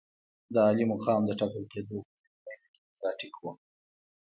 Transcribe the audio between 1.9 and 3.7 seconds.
بهیر غیر ډیموکراتیک وو.